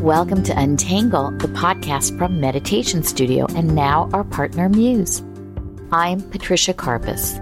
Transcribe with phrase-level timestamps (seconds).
[0.00, 5.22] Welcome to Untangle, the podcast from Meditation Studio, and now our partner Muse.
[5.92, 7.38] I'm Patricia Karpas.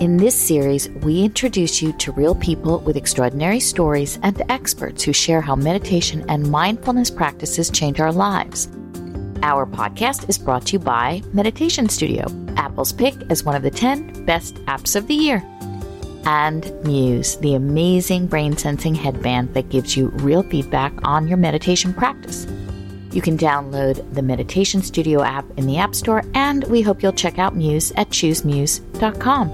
[0.00, 5.12] In this series, we introduce you to real people with extraordinary stories and experts who
[5.12, 8.68] share how meditation and mindfulness practices change our lives.
[9.42, 12.26] Our podcast is brought to you by Meditation Studio,
[12.56, 15.42] Apple's pick as one of the 10 best apps of the year
[16.26, 21.94] and Muse, the amazing brain sensing headband that gives you real feedback on your meditation
[21.94, 22.46] practice.
[23.12, 27.12] You can download the Meditation Studio app in the App Store, and we hope you'll
[27.12, 29.48] check out Muse at choosemuse.com.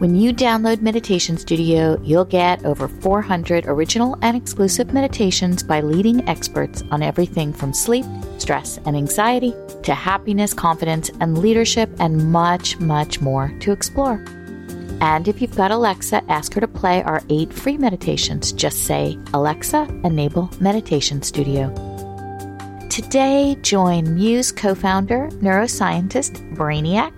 [0.00, 6.28] When you download Meditation Studio, you'll get over 400 original and exclusive meditations by leading
[6.28, 8.04] experts on everything from sleep,
[8.38, 14.22] stress, and anxiety to happiness, confidence, and leadership, and much, much more to explore.
[15.04, 18.52] And if you've got Alexa, ask her to play our eight free meditations.
[18.52, 21.68] Just say, Alexa, enable Meditation Studio.
[22.88, 27.12] Today, join Muse co founder, neuroscientist Brainiac,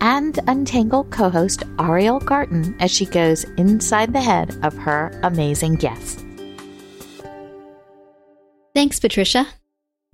[0.00, 5.74] and Untangle co host Ariel Garten as she goes inside the head of her amazing
[5.74, 6.24] guest.
[8.74, 9.46] Thanks, Patricia.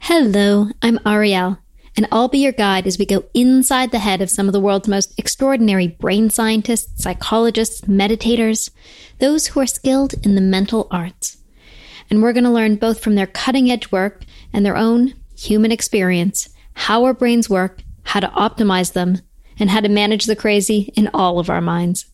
[0.00, 1.61] Hello, I'm Ariel
[1.96, 4.60] and I'll be your guide as we go inside the head of some of the
[4.60, 8.70] world's most extraordinary brain scientists, psychologists, meditators,
[9.18, 11.36] those who are skilled in the mental arts.
[12.10, 15.72] And we're going to learn both from their cutting edge work and their own human
[15.72, 19.18] experience how our brains work, how to optimize them,
[19.58, 22.06] and how to manage the crazy in all of our minds.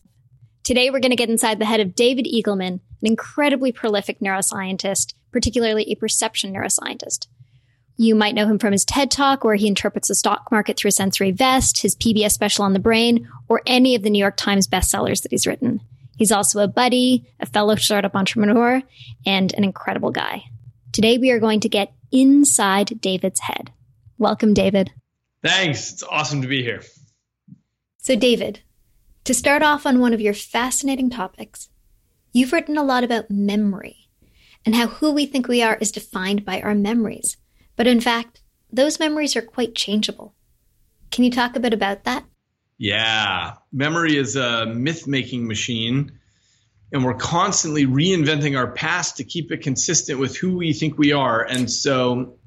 [0.63, 5.13] Today, we're going to get inside the head of David Eagleman, an incredibly prolific neuroscientist,
[5.31, 7.27] particularly a perception neuroscientist.
[8.01, 10.87] You might know him from his TED Talk, where he interprets the stock market through
[10.87, 14.37] a sensory vest, his PBS special on the brain, or any of the New York
[14.37, 15.81] Times bestsellers that he's written.
[16.17, 18.81] He's also a buddy, a fellow startup entrepreneur,
[19.25, 20.45] and an incredible guy.
[20.93, 23.73] Today, we are going to get inside David's head.
[24.17, 24.93] Welcome, David.
[25.43, 25.91] Thanks.
[25.91, 26.83] It's awesome to be here.
[27.97, 28.61] So, David,
[29.25, 31.67] to start off on one of your fascinating topics,
[32.31, 34.07] you've written a lot about memory
[34.65, 37.35] and how who we think we are is defined by our memories.
[37.79, 38.41] But in fact,
[38.73, 40.35] those memories are quite changeable.
[41.11, 42.25] Can you talk a bit about that?
[42.77, 43.53] Yeah.
[43.71, 46.11] Memory is a myth making machine,
[46.91, 51.13] and we're constantly reinventing our past to keep it consistent with who we think we
[51.13, 51.41] are.
[51.41, 52.37] And so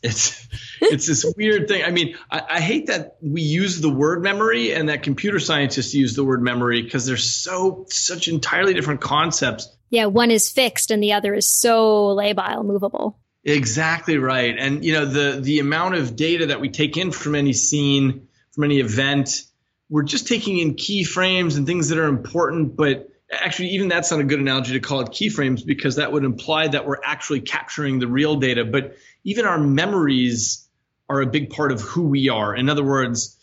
[0.00, 0.46] it's
[0.80, 1.82] it's this weird thing.
[1.82, 5.92] I mean, I, I, hate that we use the word memory and that computer scientists
[5.92, 9.76] use the word memory because they're so such entirely different concepts.
[9.90, 13.18] Yeah, one is fixed and the other is so labile, movable.
[13.44, 14.54] Exactly right.
[14.56, 18.28] And you know the the amount of data that we take in from any scene,
[18.52, 19.42] from any event,
[19.88, 24.20] we're just taking in keyframes and things that are important, but actually even that's not
[24.20, 27.98] a good analogy to call it keyframes because that would imply that we're actually capturing
[27.98, 30.68] the real data, but even our memories
[31.08, 32.54] are a big part of who we are.
[32.54, 33.38] In other words,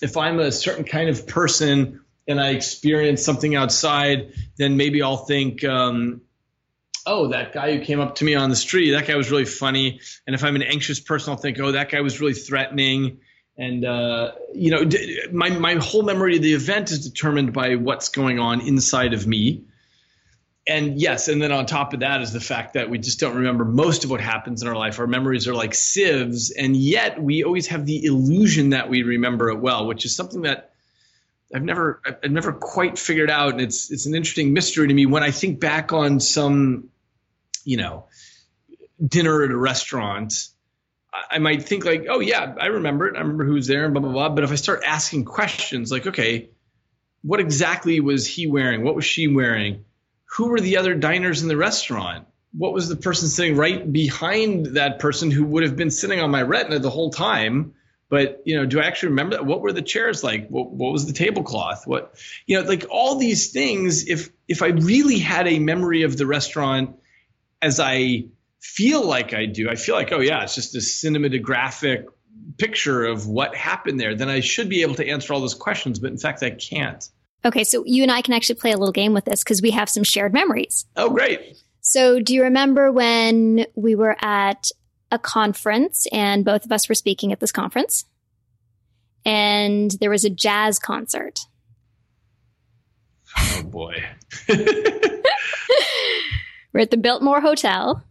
[0.00, 5.24] if I'm a certain kind of person and I experience something outside, then maybe I'll
[5.24, 6.22] think um,
[7.06, 9.44] oh, that guy who came up to me on the street, that guy was really
[9.44, 10.00] funny.
[10.26, 13.18] And if I'm an anxious person, I'll think, oh, that guy was really threatening.
[13.56, 14.88] And uh, you know,
[15.30, 19.26] my my whole memory of the event is determined by what's going on inside of
[19.26, 19.64] me.
[20.66, 23.36] And yes, and then on top of that is the fact that we just don't
[23.36, 25.00] remember most of what happens in our life.
[25.00, 29.50] Our memories are like sieves, and yet we always have the illusion that we remember
[29.50, 30.72] it well, which is something that
[31.54, 35.04] I've never I've never quite figured out, and it's it's an interesting mystery to me
[35.04, 36.88] when I think back on some
[37.64, 38.06] you know,
[39.04, 40.48] dinner at a restaurant,
[41.30, 43.16] I might think like, oh yeah, I remember it.
[43.16, 44.28] I remember who was there and blah blah blah.
[44.30, 46.50] But if I start asking questions like, okay,
[47.22, 48.82] what exactly was he wearing?
[48.82, 49.84] What was she wearing?
[50.36, 52.26] Who were the other diners in the restaurant?
[52.52, 56.30] What was the person sitting right behind that person who would have been sitting on
[56.30, 57.74] my retina the whole time?
[58.08, 59.46] But you know, do I actually remember that?
[59.46, 60.48] What were the chairs like?
[60.48, 61.86] What, what was the tablecloth?
[61.86, 62.14] What
[62.46, 64.08] you know, like all these things.
[64.08, 66.96] If if I really had a memory of the restaurant
[67.62, 68.24] as I
[68.60, 72.06] feel like I do, I feel like, oh yeah, it's just a cinematographic
[72.58, 75.98] picture of what happened there, then I should be able to answer all those questions.
[75.98, 77.08] But in fact, I can't.
[77.44, 79.70] Okay, so you and I can actually play a little game with this because we
[79.72, 80.86] have some shared memories.
[80.96, 81.56] Oh, great.
[81.80, 84.70] So, do you remember when we were at
[85.10, 88.04] a conference and both of us were speaking at this conference?
[89.24, 91.40] And there was a jazz concert.
[93.36, 94.04] Oh, boy.
[96.72, 98.02] We're at the Biltmore Hotel.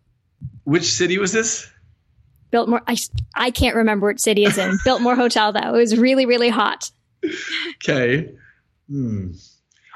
[0.64, 1.72] Which city was this?
[2.52, 2.82] Biltmore.
[2.88, 2.98] I,
[3.34, 4.78] I can't remember which city it's in.
[4.86, 5.74] Biltmore Hotel, though.
[5.74, 6.92] It was really, really hot.
[7.76, 8.36] Okay.
[8.90, 9.32] Hmm.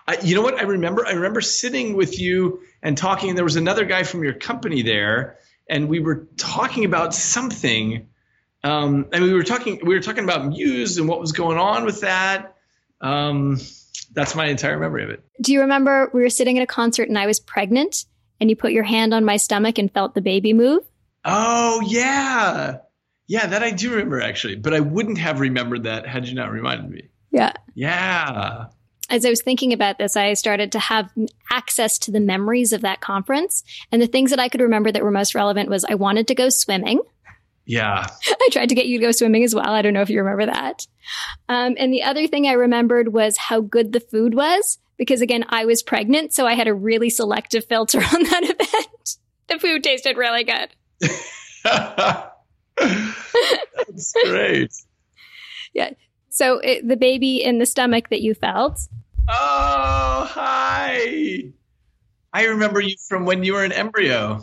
[0.07, 0.55] I, you know what?
[0.55, 1.05] I remember.
[1.05, 3.29] I remember sitting with you and talking.
[3.29, 5.37] And there was another guy from your company there,
[5.69, 8.07] and we were talking about something.
[8.63, 9.79] Um, and we were talking.
[9.83, 12.55] We were talking about Muse and what was going on with that.
[13.01, 13.59] Um,
[14.13, 15.23] that's my entire memory of it.
[15.41, 18.05] Do you remember we were sitting at a concert and I was pregnant,
[18.39, 20.83] and you put your hand on my stomach and felt the baby move?
[21.23, 22.77] Oh yeah,
[23.27, 24.55] yeah, that I do remember actually.
[24.55, 27.09] But I wouldn't have remembered that had you not reminded me.
[27.31, 27.53] Yeah.
[27.73, 28.65] Yeah
[29.09, 31.11] as I was thinking about this, I started to have
[31.51, 33.63] access to the memories of that conference.
[33.91, 36.35] And the things that I could remember that were most relevant was I wanted to
[36.35, 37.01] go swimming.
[37.65, 38.07] Yeah.
[38.27, 39.69] I tried to get you to go swimming as well.
[39.69, 40.87] I don't know if you remember that.
[41.49, 45.45] Um, and the other thing I remembered was how good the food was, because again,
[45.49, 49.17] I was pregnant, so I had a really selective filter on that event.
[49.47, 50.69] the food tasted really good.
[52.77, 54.71] That's great.
[55.73, 55.91] yeah.
[56.29, 58.79] So it, the baby in the stomach that you felt.
[59.27, 61.43] Oh, hi.
[62.33, 64.41] I remember you from when you were an embryo.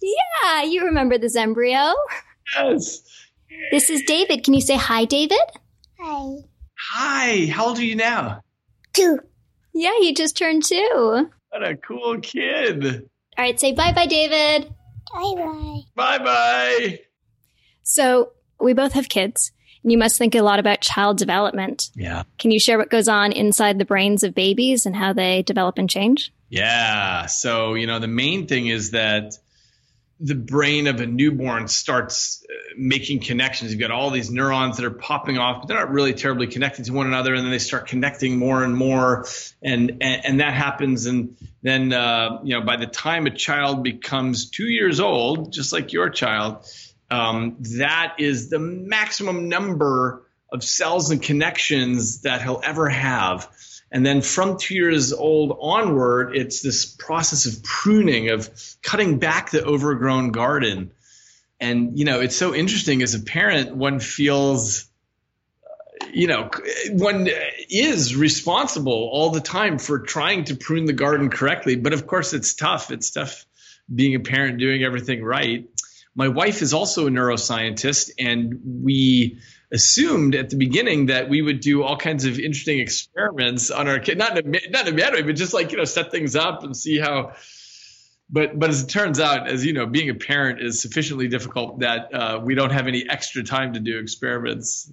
[0.00, 1.92] Yeah, you remember this embryo.
[2.56, 3.02] Yes.
[3.70, 4.44] This is David.
[4.44, 5.38] Can you say hi, David?
[6.00, 6.36] Hi.
[6.78, 7.46] Hi.
[7.46, 8.40] How old are you now?
[8.92, 9.18] Two.
[9.74, 11.28] Yeah, he just turned two.
[11.50, 12.84] What a cool kid.
[13.36, 14.72] All right, say bye bye, David.
[15.12, 15.80] Bye bye.
[15.94, 17.00] Bye bye.
[17.82, 19.52] So we both have kids.
[19.82, 21.90] And you must think a lot about child development.
[21.94, 22.22] Yeah.
[22.38, 25.76] Can you share what goes on inside the brains of babies and how they develop
[25.76, 26.32] and change?
[26.48, 27.26] Yeah.
[27.26, 29.34] So, you know, the main thing is that
[30.24, 33.70] the brain of a newborn starts uh, making connections.
[33.70, 36.86] You've got all these neurons that are popping off, but they're not really terribly connected
[36.86, 37.34] to one another.
[37.34, 39.26] And then they start connecting more and more,
[39.62, 41.04] and and, and that happens.
[41.04, 45.74] And then uh, you know, by the time a child becomes two years old, just
[45.74, 46.64] like your child,
[47.10, 53.50] um, that is the maximum number of cells and connections that he'll ever have.
[53.94, 58.50] And then from two years old onward, it's this process of pruning, of
[58.82, 60.90] cutting back the overgrown garden.
[61.60, 64.86] And, you know, it's so interesting as a parent, one feels,
[65.64, 66.50] uh, you know,
[66.90, 67.28] one
[67.70, 71.76] is responsible all the time for trying to prune the garden correctly.
[71.76, 72.90] But of course, it's tough.
[72.90, 73.46] It's tough
[73.94, 75.70] being a parent doing everything right.
[76.16, 79.38] My wife is also a neuroscientist, and we
[79.74, 83.98] assumed at the beginning that we would do all kinds of interesting experiments on our
[83.98, 86.10] kid, not in a, not in a bad way, but just like you know set
[86.10, 87.32] things up and see how.
[88.30, 91.80] But but as it turns out, as you know, being a parent is sufficiently difficult
[91.80, 94.90] that uh, we don't have any extra time to do experiments.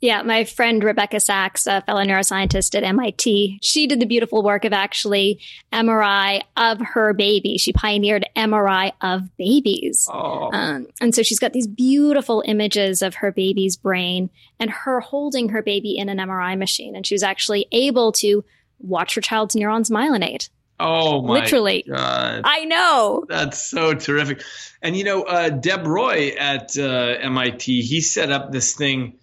[0.00, 4.64] Yeah, my friend Rebecca Saxe, a fellow neuroscientist at MIT, she did the beautiful work
[4.64, 5.40] of actually
[5.72, 7.58] MRI of her baby.
[7.58, 10.08] She pioneered MRI of babies.
[10.12, 10.50] Oh.
[10.52, 14.30] Um, and so she's got these beautiful images of her baby's brain
[14.60, 16.94] and her holding her baby in an MRI machine.
[16.94, 18.44] And she was actually able to
[18.78, 20.48] watch her child's neurons myelinate.
[20.80, 21.84] Oh my Literally.
[21.88, 22.42] God.
[22.44, 23.24] I know.
[23.28, 24.42] That's so terrific.
[24.80, 29.14] And you know, uh, Deb Roy at uh, MIT, he set up this thing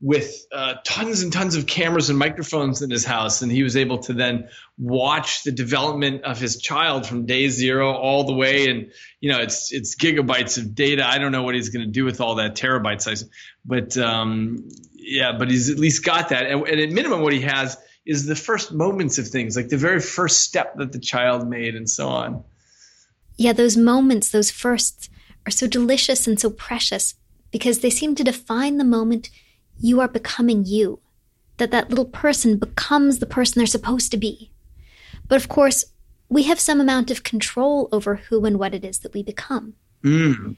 [0.00, 3.76] with uh, tons and tons of cameras and microphones in his house, and he was
[3.76, 4.48] able to then
[4.78, 8.68] watch the development of his child from day zero all the way.
[8.68, 11.06] And you know, it's it's gigabytes of data.
[11.06, 13.24] I don't know what he's going to do with all that terabyte size,
[13.64, 16.46] but um, yeah, but he's at least got that.
[16.46, 19.78] And, and at minimum, what he has is the first moments of things, like the
[19.78, 22.44] very first step that the child made, and so on.
[23.38, 25.08] Yeah, those moments, those firsts,
[25.46, 27.14] are so delicious and so precious
[27.50, 29.30] because they seem to define the moment
[29.78, 31.00] you are becoming you,
[31.58, 34.50] that that little person becomes the person they're supposed to be.
[35.28, 35.86] But of course,
[36.28, 39.74] we have some amount of control over who and what it is that we become.
[40.02, 40.56] Mm.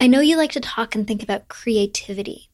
[0.00, 2.48] I know you like to talk and think about creativity.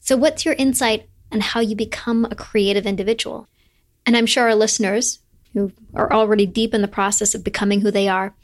[0.00, 3.48] So, what's your insight on how you become a creative individual?
[4.06, 5.18] And I'm sure our listeners,
[5.52, 8.34] who are already deep in the process of becoming who they are,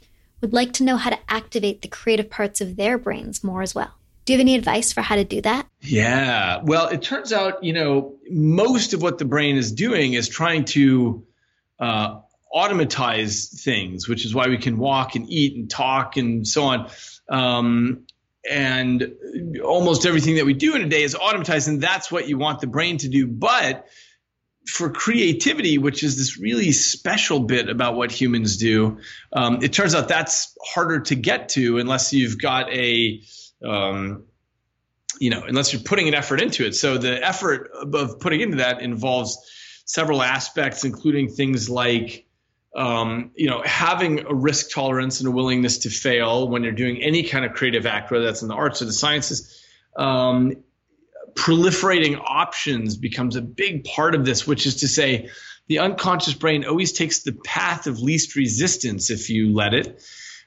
[0.41, 3.73] would like to know how to activate the creative parts of their brains more as
[3.73, 3.95] well.
[4.25, 5.67] Do you have any advice for how to do that?
[5.81, 6.61] Yeah.
[6.63, 10.65] Well, it turns out, you know, most of what the brain is doing is trying
[10.65, 11.25] to
[11.79, 16.63] uh, automatize things, which is why we can walk and eat and talk and so
[16.63, 16.89] on.
[17.29, 18.07] Um,
[18.49, 19.15] and
[19.63, 22.61] almost everything that we do in a day is automatized, and that's what you want
[22.61, 23.27] the brain to do.
[23.27, 23.87] But
[24.67, 28.99] for creativity, which is this really special bit about what humans do,
[29.33, 33.21] um, it turns out that's harder to get to unless you've got a
[33.65, 34.25] um,
[35.19, 36.75] you know, unless you're putting an effort into it.
[36.75, 39.37] So the effort of putting into that involves
[39.85, 42.25] several aspects, including things like,
[42.75, 47.01] um, you know, having a risk tolerance and a willingness to fail when you're doing
[47.01, 49.63] any kind of creative act, whether that's in the arts or the sciences.
[49.95, 50.63] Um,
[51.33, 55.29] proliferating options becomes a big part of this, which is to say,
[55.67, 60.01] the unconscious brain always takes the path of least resistance if you let it.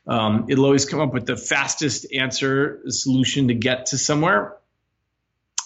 [0.08, 4.56] Um, it'll always come up with the fastest answer solution to get to somewhere.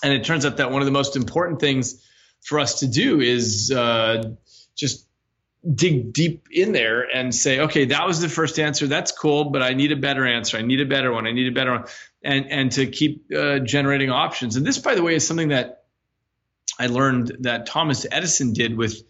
[0.02, 2.04] And it turns out that one of the most important things
[2.42, 4.34] for us to do is uh,
[4.74, 5.06] just
[5.74, 8.88] dig deep in there and say, okay, that was the first answer.
[8.88, 10.56] That's cool, but I need a better answer.
[10.58, 11.28] I need a better one.
[11.28, 11.84] I need a better one.
[12.24, 14.56] And, and to keep uh, generating options.
[14.56, 15.84] And this, by the way, is something that
[16.80, 19.02] I learned that Thomas Edison did with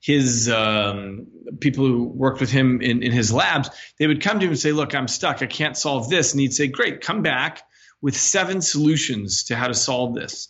[0.00, 1.26] his um,
[1.60, 3.70] people who worked with him in, in his labs.
[3.98, 5.42] They would come to him and say, look, I'm stuck.
[5.42, 6.32] I can't solve this.
[6.32, 7.62] And he'd say, great, come back
[8.00, 10.48] with seven solutions to how to solve this.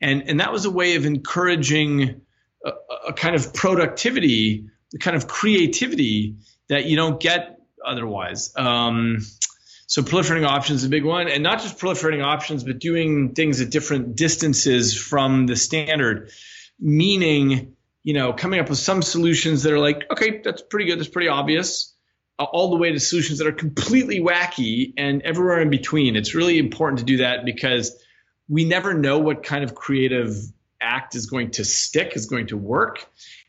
[0.00, 2.22] And, and that was a way of encouraging
[2.64, 2.72] a,
[3.08, 6.36] a kind of productivity the kind of creativity
[6.68, 8.52] that you don't get otherwise.
[8.56, 9.18] Um,
[9.88, 13.60] so proliferating options is a big one, and not just proliferating options, but doing things
[13.60, 16.30] at different distances from the standard,
[16.78, 17.73] meaning
[18.04, 21.08] you know coming up with some solutions that are like, okay, that's pretty good, that's
[21.08, 21.92] pretty obvious,
[22.38, 26.14] uh, all the way to solutions that are completely wacky and everywhere in between.
[26.14, 28.00] It's really important to do that because
[28.48, 30.36] we never know what kind of creative
[30.80, 33.06] act is going to stick, is going to work.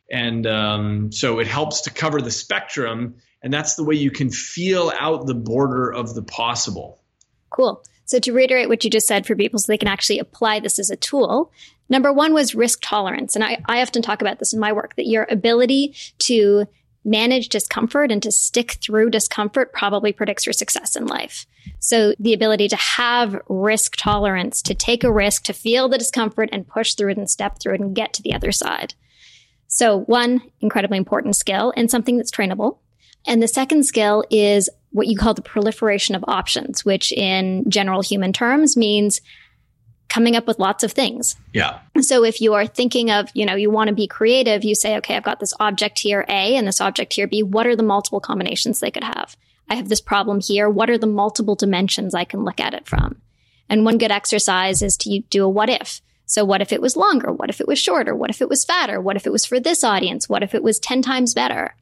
[0.10, 3.16] And um, so it helps to cover the spectrum.
[3.42, 7.02] And that's the way you can feel out the border of the possible.
[7.50, 7.84] Cool.
[8.08, 10.78] So, to reiterate what you just said for people so they can actually apply this
[10.78, 11.52] as a tool,
[11.90, 13.36] number one was risk tolerance.
[13.36, 16.66] And I, I often talk about this in my work that your ability to
[17.06, 21.46] manage discomfort and to stick through discomfort probably predicts your success in life.
[21.80, 26.50] So the ability to have risk tolerance, to take a risk, to feel the discomfort
[26.52, 28.96] and push through it and step through it and get to the other side.
[29.68, 32.78] So, one incredibly important skill and something that's trainable.
[33.28, 38.02] And the second skill is what you call the proliferation of options, which in general
[38.02, 39.20] human terms means
[40.16, 41.36] coming up with lots of things.
[41.52, 41.80] Yeah.
[42.00, 44.96] So if you are thinking of, you know, you want to be creative, you say,
[44.96, 47.44] okay, I've got this object here A and this object here B.
[47.44, 49.36] What are the multiple combinations they could have?
[49.70, 50.70] I have this problem here.
[50.70, 53.22] What are the multiple dimensions I can look at it from?
[53.68, 56.00] And one good exercise is to do a what if.
[56.28, 57.34] So what if it was longer?
[57.34, 58.16] What if it was shorter?
[58.16, 59.02] What if it was fatter?
[59.02, 60.30] What if it was for this audience?
[60.30, 61.76] What if it was 10 times better?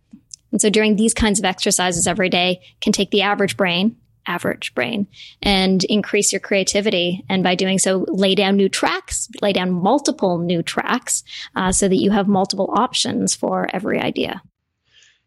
[0.51, 4.73] And so doing these kinds of exercises every day can take the average brain, average
[4.73, 5.07] brain,
[5.41, 7.23] and increase your creativity.
[7.29, 11.23] And by doing so, lay down new tracks, lay down multiple new tracks
[11.55, 14.41] uh, so that you have multiple options for every idea.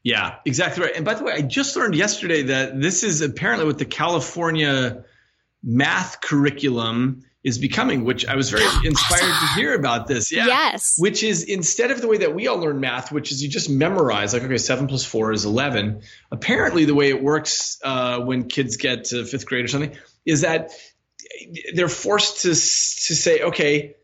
[0.02, 0.94] Yeah, exactly right.
[0.94, 5.04] And by the way, I just learned yesterday that this is apparently what the California
[5.64, 10.32] math curriculum is becoming, which I was very inspired to hear about this.
[10.32, 10.46] Yeah.
[10.46, 10.96] Yes.
[10.98, 13.70] Which is instead of the way that we all learn math, which is you just
[13.70, 16.02] memorize, like, okay, seven plus four is 11.
[16.32, 20.40] Apparently, the way it works uh, when kids get to fifth grade or something is
[20.40, 20.72] that
[21.72, 23.94] they're forced to, to say, okay,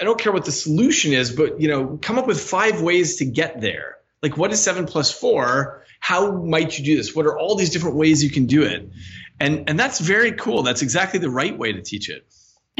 [0.00, 3.16] I don't care what the solution is, but, you know, come up with five ways
[3.18, 3.98] to get there.
[4.20, 5.84] Like, what is seven plus four?
[6.00, 7.14] How might you do this?
[7.14, 8.90] What are all these different ways you can do it?
[9.38, 10.64] And, and that's very cool.
[10.64, 12.26] That's exactly the right way to teach it.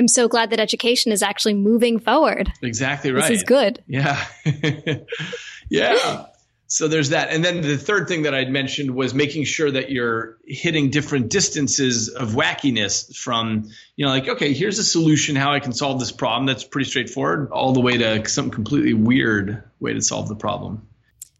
[0.01, 2.51] I'm so glad that education is actually moving forward.
[2.63, 3.29] Exactly right.
[3.29, 3.85] This is good.
[3.87, 4.25] Yeah.
[5.69, 6.25] yeah.
[6.69, 7.29] So there's that.
[7.29, 11.29] And then the third thing that I'd mentioned was making sure that you're hitting different
[11.29, 16.01] distances of wackiness from, you know, like, okay, here's a solution how I can solve
[16.01, 16.47] this problem.
[16.47, 20.89] That's pretty straightforward, all the way to some completely weird way to solve the problem.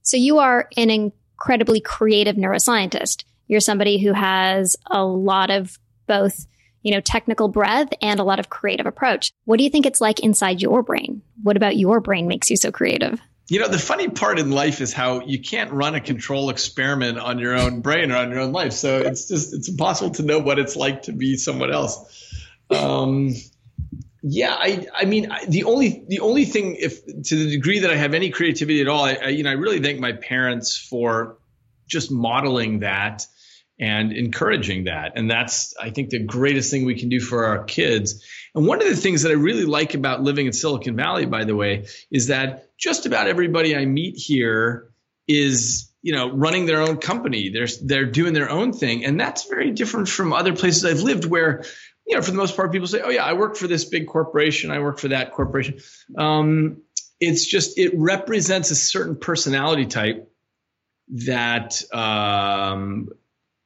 [0.03, 3.25] So you are an incredibly creative neuroscientist.
[3.49, 6.47] You're somebody who has a lot of both
[6.83, 9.33] you know, technical breadth and a lot of creative approach.
[9.45, 11.23] What do you think it's like inside your brain?
[11.43, 13.21] What about your brain makes you so creative?
[13.49, 17.19] You know, the funny part in life is how you can't run a control experiment
[17.19, 18.73] on your own brain or on your own life.
[18.73, 22.33] So it's just, it's impossible to know what it's like to be someone else.
[22.71, 23.35] Um,
[24.23, 27.97] yeah, I, I mean, the only, the only thing, if to the degree that I
[27.97, 31.39] have any creativity at all, I, I you know, I really thank my parents for
[31.89, 33.27] just modeling that
[33.81, 35.13] and encouraging that.
[35.17, 38.23] And that's, I think, the greatest thing we can do for our kids.
[38.55, 41.45] And one of the things that I really like about living in Silicon Valley, by
[41.45, 44.91] the way, is that just about everybody I meet here
[45.27, 47.49] is, you know, running their own company.
[47.49, 49.07] They're, they're doing their own thing.
[49.07, 51.65] And that's very different from other places I've lived where,
[52.07, 54.09] you know, for the most part, people say, oh, yeah, I work for this big
[54.09, 54.71] corporation.
[54.71, 55.79] I work for that corporation.
[56.19, 56.83] Um,
[57.19, 60.31] it's just, it represents a certain personality type
[61.09, 63.09] that um,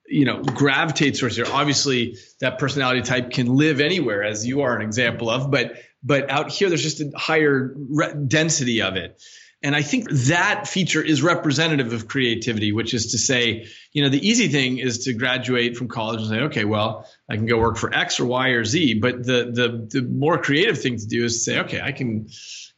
[0.06, 4.76] you know gravitates towards here obviously that personality type can live anywhere as you are
[4.76, 9.20] an example of but but out here there's just a higher re- density of it.
[9.62, 14.10] And i think that feature is representative of creativity which is to say you know
[14.10, 17.58] the easy thing is to graduate from college and say okay well i can go
[17.58, 18.94] work for x or y or z.
[19.00, 22.28] But the the the more creative thing to do is to say okay i can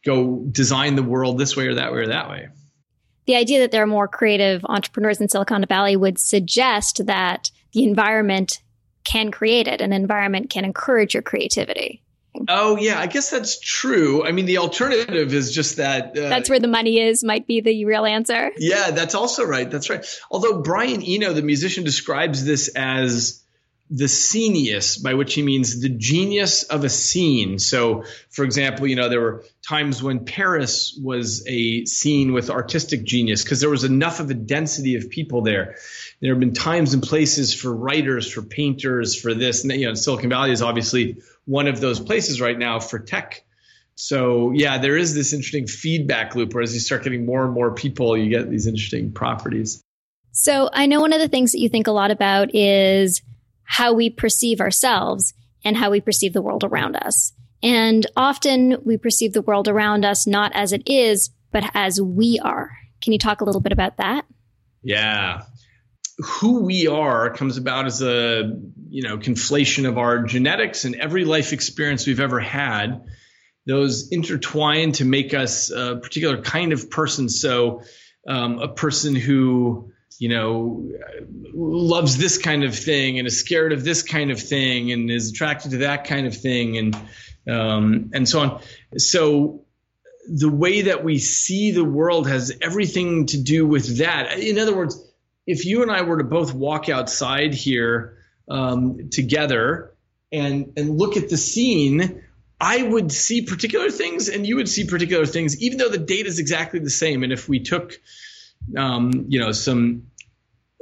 [0.04, 2.48] go design the world this way or that way or that way
[3.26, 7.84] the idea that there are more creative entrepreneurs in Silicon Valley would suggest that the
[7.84, 8.60] environment
[9.04, 12.02] can create it, an environment can encourage your creativity.
[12.48, 14.24] Oh yeah, I guess that's true.
[14.24, 16.16] I mean, the alternative is just that.
[16.16, 17.24] Uh, that's where the money is.
[17.24, 18.50] Might be the real answer.
[18.58, 19.70] Yeah, that's also right.
[19.70, 20.04] That's right.
[20.30, 23.42] Although Brian Eno, the musician, describes this as
[23.88, 27.58] the scenius, by which he means the genius of a scene.
[27.58, 33.04] So, for example, you know, there were times when Paris was a scene with artistic
[33.04, 35.76] genius because there was enough of a density of people there.
[36.20, 39.62] There have been times and places for writers, for painters, for this.
[39.62, 43.44] And, you know, Silicon Valley is obviously one of those places right now for tech.
[43.94, 47.54] So, yeah, there is this interesting feedback loop where as you start getting more and
[47.54, 49.80] more people, you get these interesting properties.
[50.32, 53.22] So, I know one of the things that you think a lot about is
[53.66, 57.32] how we perceive ourselves and how we perceive the world around us.
[57.62, 62.38] And often we perceive the world around us not as it is, but as we
[62.42, 62.70] are.
[63.02, 64.24] Can you talk a little bit about that?
[64.82, 65.42] Yeah.
[66.18, 68.52] Who we are comes about as a,
[68.88, 73.04] you know, conflation of our genetics and every life experience we've ever had.
[73.66, 77.28] Those intertwine to make us a particular kind of person.
[77.28, 77.82] So,
[78.28, 80.88] um, a person who you know,
[81.52, 85.30] loves this kind of thing and is scared of this kind of thing and is
[85.30, 86.96] attracted to that kind of thing and
[87.48, 88.60] um, and so on.
[88.96, 89.64] So
[90.28, 94.38] the way that we see the world has everything to do with that.
[94.38, 95.00] In other words,
[95.46, 98.18] if you and I were to both walk outside here
[98.48, 99.94] um, together
[100.32, 102.24] and and look at the scene,
[102.60, 106.28] I would see particular things and you would see particular things, even though the data
[106.28, 107.22] is exactly the same.
[107.22, 107.92] And if we took
[108.76, 110.08] um, you know, some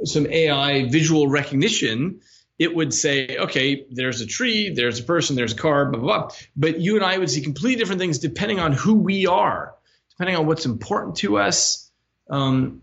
[0.03, 2.21] some AI visual recognition,
[2.59, 6.27] it would say, okay, there's a tree, there's a person, there's a car, blah, blah,
[6.27, 6.35] blah.
[6.55, 9.73] But you and I would see completely different things depending on who we are,
[10.11, 11.89] depending on what's important to us.
[12.29, 12.81] Um,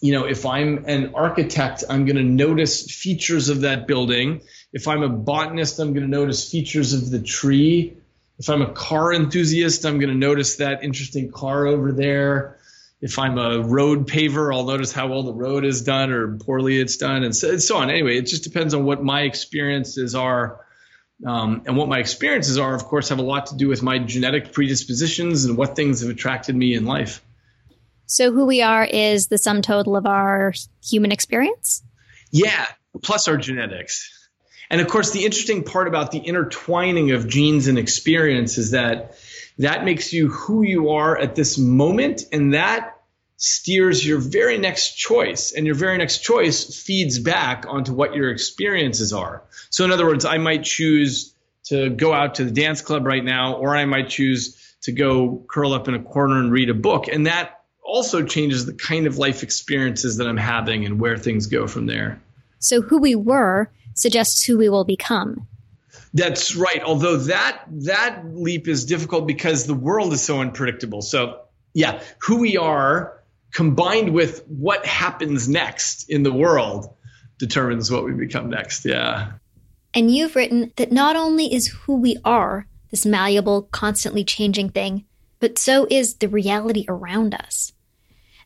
[0.00, 4.42] you know, if I'm an architect, I'm going to notice features of that building.
[4.72, 7.96] If I'm a botanist, I'm going to notice features of the tree.
[8.38, 12.58] If I'm a car enthusiast, I'm going to notice that interesting car over there
[13.02, 16.80] if I'm a road paver, I'll notice how well the road is done or poorly
[16.80, 17.90] it's done, and so, and so on.
[17.90, 20.64] Anyway, it just depends on what my experiences are.
[21.24, 23.98] Um, and what my experiences are, of course, have a lot to do with my
[24.00, 27.22] genetic predispositions and what things have attracted me in life.
[28.06, 30.52] So, who we are is the sum total of our
[30.84, 31.84] human experience?
[32.32, 32.66] Yeah,
[33.02, 34.21] plus our genetics.
[34.72, 39.16] And of course, the interesting part about the intertwining of genes and experience is that
[39.58, 42.96] that makes you who you are at this moment, and that
[43.36, 45.52] steers your very next choice.
[45.52, 49.42] And your very next choice feeds back onto what your experiences are.
[49.68, 53.22] So, in other words, I might choose to go out to the dance club right
[53.22, 56.74] now, or I might choose to go curl up in a corner and read a
[56.74, 57.08] book.
[57.08, 61.46] And that also changes the kind of life experiences that I'm having and where things
[61.46, 62.22] go from there.
[62.58, 65.46] So, who we were suggests who we will become.
[66.14, 66.82] That's right.
[66.82, 71.02] Although that that leap is difficult because the world is so unpredictable.
[71.02, 71.40] So
[71.74, 76.94] yeah, who we are combined with what happens next in the world
[77.38, 78.84] determines what we become next.
[78.84, 79.32] Yeah.
[79.94, 85.04] And you've written that not only is who we are this malleable, constantly changing thing,
[85.40, 87.72] but so is the reality around us.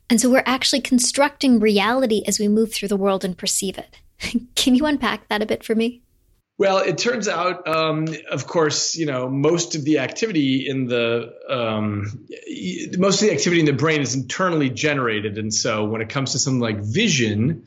[0.09, 3.99] And so we're actually constructing reality as we move through the world and perceive it.
[4.55, 6.03] Can you unpack that a bit for me?
[6.59, 11.35] Well, it turns out, um, of course, you know, most of the activity in the
[11.51, 12.27] um,
[12.97, 16.33] most of the activity in the brain is internally generated, and so when it comes
[16.33, 17.67] to something like vision,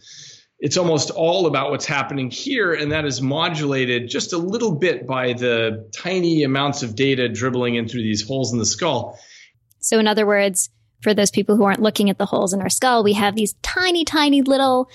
[0.58, 5.06] it's almost all about what's happening here, and that is modulated just a little bit
[5.06, 9.20] by the tiny amounts of data dribbling in through these holes in the skull.
[9.82, 10.70] So, in other words,
[11.02, 13.54] for those people who aren't looking at the holes in our skull, we have these
[13.62, 14.90] tiny, tiny little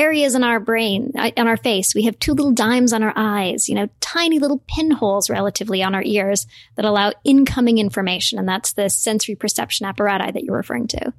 [0.00, 1.94] areas in our brain, uh, on our face.
[1.94, 5.94] We have two little dimes on our eyes, you know, tiny little pinholes relatively on
[5.94, 8.38] our ears that allow incoming information.
[8.38, 11.12] And that's the sensory perception apparatus that you're referring to.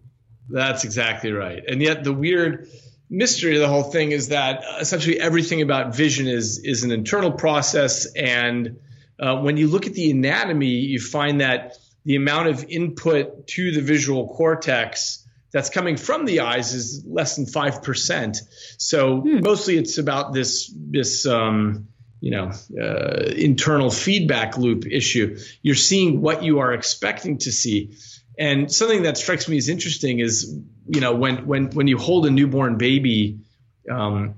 [0.50, 1.64] That's exactly right.
[1.66, 2.68] And yet the weird
[3.10, 7.32] mystery of the whole thing is that essentially everything about vision is is an internal
[7.32, 8.80] process and
[9.20, 13.72] uh, when you look at the anatomy you find that the amount of input to
[13.74, 15.21] the visual cortex
[15.52, 18.38] that's coming from the eyes is less than five percent.
[18.78, 19.40] So hmm.
[19.42, 21.88] mostly it's about this this um,
[22.20, 25.38] you know uh, internal feedback loop issue.
[25.62, 27.98] You're seeing what you are expecting to see.
[28.38, 32.26] And something that strikes me as interesting is, you know, when when when you hold
[32.26, 33.42] a newborn baby,
[33.90, 34.36] um,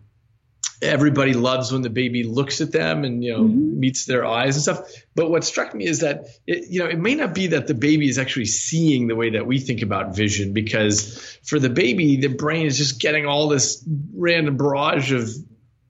[0.82, 3.80] everybody loves when the baby looks at them and you know mm-hmm.
[3.80, 4.92] meets their eyes and stuff.
[5.16, 7.74] But what struck me is that it, you know it may not be that the
[7.74, 12.18] baby is actually seeing the way that we think about vision because for the baby
[12.18, 13.84] the brain is just getting all this
[14.16, 15.30] random barrage of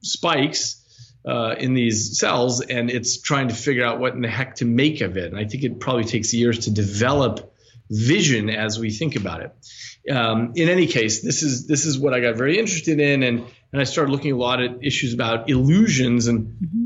[0.01, 0.79] spikes
[1.25, 4.65] uh, in these cells and it's trying to figure out what in the heck to
[4.65, 5.31] make of it.
[5.31, 7.53] And i think it probably takes years to develop
[7.89, 10.11] vision as we think about it.
[10.11, 13.45] Um, in any case, this is this is what I got very interested in, and
[13.73, 16.85] and I started looking a lot at issues about illusions, and mm-hmm.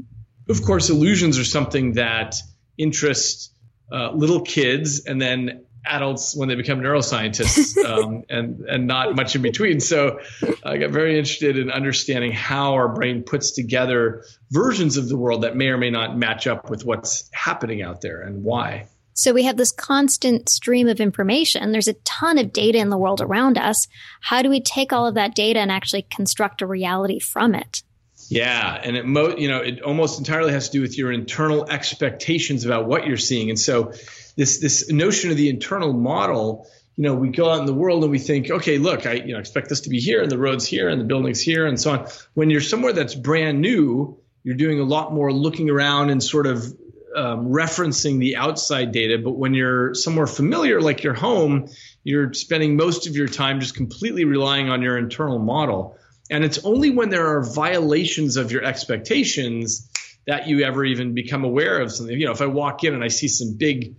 [0.50, 2.38] of course, illusions are something that
[2.78, 3.54] interest
[3.92, 9.36] uh, little kids, and then adults when they become neuroscientists, um, and and not much
[9.36, 9.82] in between.
[9.82, 10.22] So
[10.64, 15.44] I got very interested in understanding how our brain puts together versions of the world
[15.44, 18.88] that may or may not match up with what's happening out there, and why.
[19.18, 21.72] So we have this constant stream of information.
[21.72, 23.88] There's a ton of data in the world around us.
[24.22, 27.82] How do we take all of that data and actually construct a reality from it?
[28.30, 31.68] Yeah, and it mo- you know it almost entirely has to do with your internal
[31.68, 33.50] expectations about what you're seeing.
[33.50, 33.92] And so
[34.36, 38.04] this this notion of the internal model, you know, we go out in the world
[38.04, 40.38] and we think, okay, look, I you know expect this to be here and the
[40.38, 42.08] roads here and the buildings here and so on.
[42.36, 46.46] When you're somewhere that's brand new, you're doing a lot more looking around and sort
[46.46, 46.72] of
[47.18, 51.68] um, referencing the outside data, but when you're somewhere familiar, like your home,
[52.04, 55.98] you're spending most of your time just completely relying on your internal model.
[56.30, 59.90] And it's only when there are violations of your expectations
[60.28, 62.18] that you ever even become aware of something.
[62.18, 63.96] You know, if I walk in and I see some big,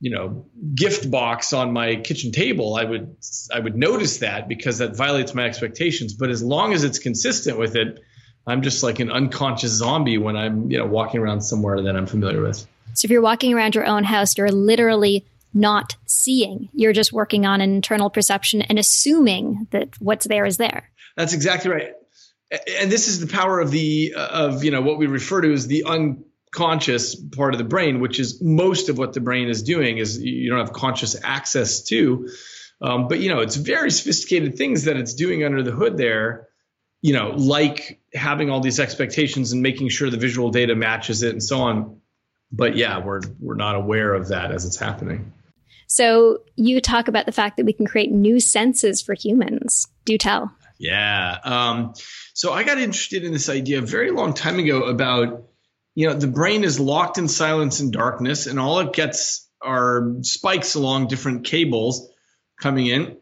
[0.00, 3.16] you know, gift box on my kitchen table, I would
[3.54, 6.14] I would notice that because that violates my expectations.
[6.14, 8.00] But as long as it's consistent with it,
[8.46, 12.06] I'm just like an unconscious zombie when I'm, you know, walking around somewhere that I'm
[12.06, 12.66] familiar with.
[12.94, 16.68] So if you're walking around your own house, you're literally not seeing.
[16.72, 20.90] You're just working on an internal perception and assuming that what's there is there.
[21.16, 21.92] That's exactly right.
[22.78, 25.66] And this is the power of the of you know what we refer to as
[25.66, 29.98] the unconscious part of the brain, which is most of what the brain is doing.
[29.98, 32.28] Is you don't have conscious access to,
[32.80, 36.48] um, but you know it's very sophisticated things that it's doing under the hood there
[37.06, 41.30] you know, like having all these expectations and making sure the visual data matches it
[41.30, 42.00] and so on.
[42.50, 45.32] But yeah, we're we're not aware of that as it's happening.
[45.86, 49.86] So you talk about the fact that we can create new senses for humans.
[50.04, 50.52] Do tell.
[50.80, 51.38] Yeah.
[51.44, 51.94] Um,
[52.34, 55.44] so I got interested in this idea a very long time ago about,
[55.94, 60.12] you know, the brain is locked in silence and darkness, and all it gets are
[60.22, 62.10] spikes along different cables
[62.60, 63.16] coming in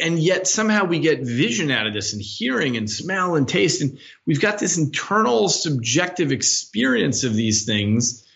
[0.00, 3.82] and yet somehow we get vision out of this and hearing and smell and taste
[3.82, 8.26] and we've got this internal subjective experience of these things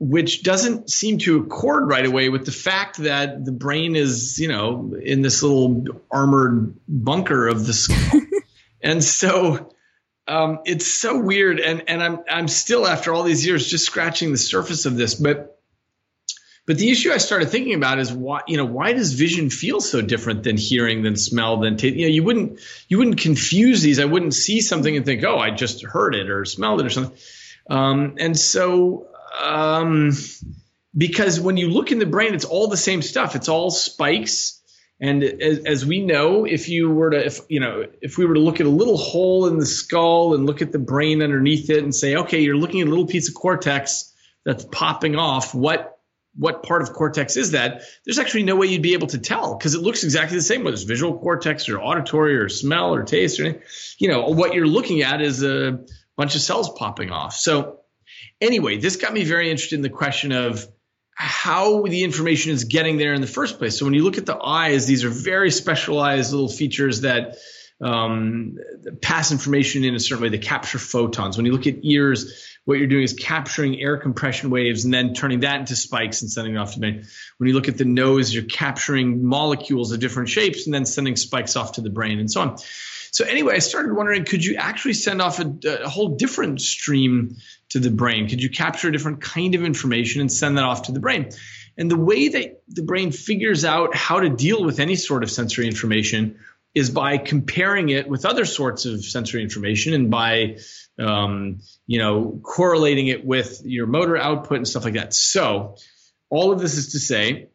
[0.00, 4.48] which doesn't seem to accord right away with the fact that the brain is you
[4.48, 8.20] know in this little armored bunker of the skull.
[8.84, 9.70] And so
[10.28, 14.30] um, it's so weird and and I'm I'm still after all these years just scratching
[14.30, 15.53] the surface of this but
[16.66, 19.80] but the issue I started thinking about is why, you know, why does vision feel
[19.82, 21.96] so different than hearing, than smell, than taste?
[21.96, 24.00] You know, you wouldn't, you wouldn't confuse these.
[24.00, 26.90] I wouldn't see something and think, oh, I just heard it or smelled it or
[26.90, 27.16] something.
[27.68, 29.08] Um, and so,
[29.42, 30.12] um,
[30.96, 33.36] because when you look in the brain, it's all the same stuff.
[33.36, 34.60] It's all spikes.
[35.00, 38.34] And as, as, we know, if you were to, if you know, if we were
[38.34, 41.68] to look at a little hole in the skull and look at the brain underneath
[41.68, 45.54] it and say, okay, you're looking at a little piece of cortex that's popping off,
[45.54, 45.93] what
[46.36, 49.56] what part of cortex is that, there's actually no way you'd be able to tell
[49.56, 53.04] because it looks exactly the same, whether it's visual cortex or auditory or smell or
[53.04, 53.62] taste or anything.
[53.98, 55.80] You know, what you're looking at is a
[56.16, 57.34] bunch of cells popping off.
[57.34, 57.80] So,
[58.40, 60.66] anyway, this got me very interested in the question of
[61.16, 63.78] how the information is getting there in the first place.
[63.78, 67.36] So, when you look at the eyes, these are very specialized little features that
[67.80, 68.56] um,
[69.02, 70.28] pass information in a certain way.
[70.30, 71.36] They capture photons.
[71.36, 75.12] When you look at ears, what you're doing is capturing air compression waves and then
[75.12, 77.06] turning that into spikes and sending it off to the brain.
[77.36, 81.16] When you look at the nose, you're capturing molecules of different shapes and then sending
[81.16, 82.58] spikes off to the brain and so on.
[83.10, 87.36] So anyway, I started wondering, could you actually send off a, a whole different stream
[87.68, 88.28] to the brain?
[88.28, 91.30] Could you capture a different kind of information and send that off to the brain?
[91.76, 95.30] And the way that the brain figures out how to deal with any sort of
[95.30, 96.40] sensory information
[96.74, 100.58] is by comparing it with other sorts of sensory information and by
[100.98, 105.14] um, you know correlating it with your motor output and stuff like that.
[105.14, 105.76] So
[106.30, 107.48] all of this is to say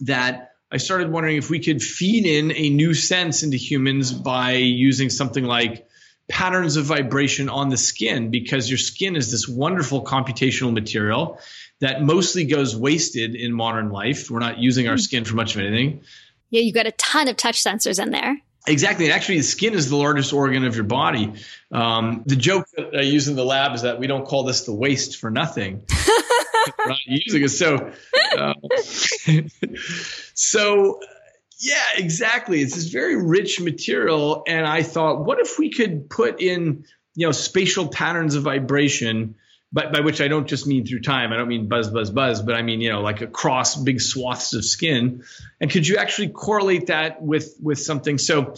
[0.00, 4.52] that i started wondering if we could feed in a new sense into humans by
[4.52, 5.86] using something like
[6.28, 11.38] patterns of vibration on the skin because your skin is this wonderful computational material
[11.80, 14.30] that mostly goes wasted in modern life.
[14.30, 15.00] We're not using our hmm.
[15.00, 16.02] skin for much of anything
[16.52, 18.36] yeah, you've got a ton of touch sensors in there.
[18.68, 19.06] Exactly.
[19.06, 21.32] And actually, the skin is the largest organ of your body.
[21.72, 24.64] Um, the joke that I use in the lab is that we don't call this
[24.64, 25.84] the waist for nothing.
[26.78, 27.48] We're not using it.
[27.48, 27.90] So,
[28.36, 28.54] uh,
[30.34, 31.00] so
[31.58, 32.60] yeah, exactly.
[32.60, 34.44] It's this very rich material.
[34.46, 36.84] And I thought, what if we could put in,
[37.14, 39.36] you know, spatial patterns of vibration
[39.72, 41.32] but by which I don't just mean through time.
[41.32, 44.52] I don't mean buzz, buzz, buzz, but I mean, you know, like across big swaths
[44.52, 45.24] of skin.
[45.60, 48.18] And could you actually correlate that with with something?
[48.18, 48.54] So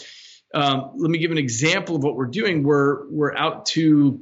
[0.52, 2.64] um, let me give an example of what we're doing.
[2.64, 4.20] We're we're out to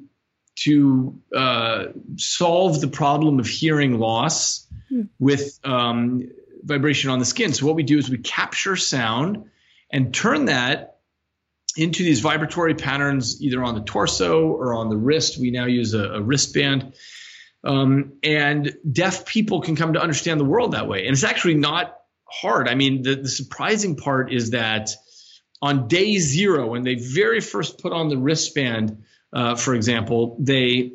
[0.54, 1.84] to uh,
[2.16, 5.02] solve the problem of hearing loss hmm.
[5.18, 6.28] with um,
[6.62, 7.54] vibration on the skin.
[7.54, 9.46] So what we do is we capture sound
[9.90, 10.91] and turn that
[11.76, 15.38] into these vibratory patterns either on the torso or on the wrist.
[15.38, 16.94] We now use a, a wristband.
[17.64, 21.06] Um, and deaf people can come to understand the world that way.
[21.06, 21.96] And it's actually not
[22.28, 22.68] hard.
[22.68, 24.90] I mean, the, the surprising part is that
[25.60, 30.94] on day zero, when they very first put on the wristband, uh, for example, they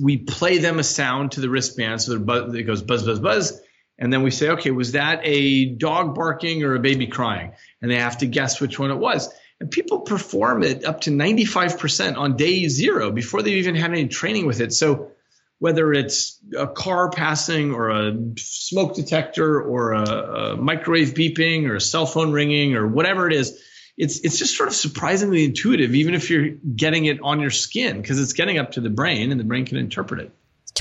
[0.00, 3.60] we play them a sound to the wristband, so it goes buzz, buzz, buzz,
[3.98, 7.52] and then we say, okay, was that a dog barking or a baby crying?
[7.80, 9.32] And they have to guess which one it was.
[9.60, 14.08] And people perform it up to 95% on day zero before they've even had any
[14.08, 14.72] training with it.
[14.72, 15.12] So
[15.58, 21.76] whether it's a car passing or a smoke detector or a, a microwave beeping or
[21.76, 23.62] a cell phone ringing or whatever it is,
[23.96, 28.02] it's it's just sort of surprisingly intuitive, even if you're getting it on your skin,
[28.02, 30.32] because it's getting up to the brain and the brain can interpret it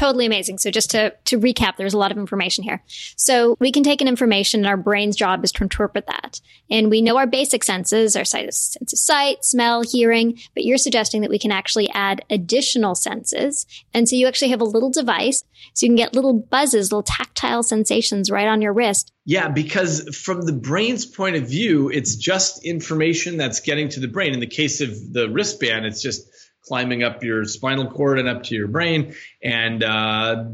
[0.04, 0.58] totally amazing.
[0.58, 2.84] So just to, to recap, there's a lot of information here.
[3.16, 6.42] So we can take an information and our brain's job is to interpret that.
[6.70, 11.22] And we know our basic senses, our sense of sight, smell, hearing, but you're suggesting
[11.22, 13.66] that we can actually add additional senses.
[13.94, 17.04] And so you actually have a little device so you can get little buzzes, little
[17.04, 19.14] tactile sensations right on your wrist.
[19.24, 24.10] Yeah, because from the brain's point of view, it's just information that's getting to the
[24.10, 24.34] brain.
[24.34, 26.28] In the case of the wristband, it's just
[26.66, 30.46] climbing up your spinal cord and up to your brain, and uh,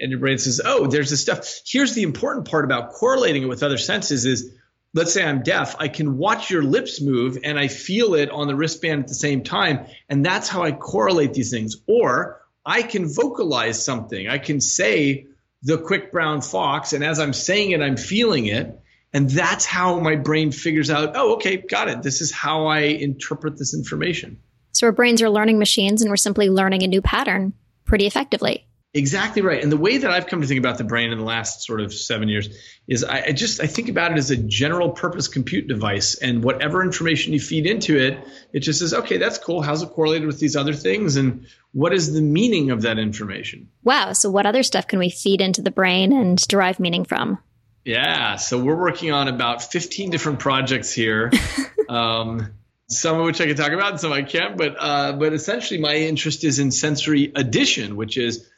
[0.00, 3.46] and your brain says, "Oh, there's this stuff." Here's the important part about correlating it
[3.46, 4.52] with other senses: is
[4.94, 8.46] let's say I'm deaf, I can watch your lips move and I feel it on
[8.46, 11.76] the wristband at the same time, and that's how I correlate these things.
[11.86, 14.28] Or I can vocalize something.
[14.28, 15.26] I can say
[15.62, 18.78] the quick brown fox, and as I'm saying it, I'm feeling it.
[19.14, 22.02] And that's how my brain figures out, oh, okay, got it.
[22.02, 24.40] This is how I interpret this information.
[24.82, 27.52] So our brains are learning machines and we're simply learning a new pattern
[27.84, 28.66] pretty effectively.
[28.92, 29.62] Exactly right.
[29.62, 31.80] And the way that I've come to think about the brain in the last sort
[31.80, 32.48] of seven years
[32.88, 36.42] is I, I, just I think about it as a general purpose compute device, and
[36.42, 39.62] whatever information you feed into it, it just says, okay, that's cool.
[39.62, 43.68] How's it correlated with these other things, and what is the meaning of that information?
[43.84, 44.14] Wow.
[44.14, 47.38] So what other stuff can we feed into the brain and derive meaning from?
[47.84, 48.34] Yeah.
[48.34, 51.30] So we're working on about 15 different projects here.
[51.88, 52.52] um,
[52.92, 54.56] some of which I can talk about, and some I can't.
[54.56, 58.48] But uh, but essentially, my interest is in sensory addition, which is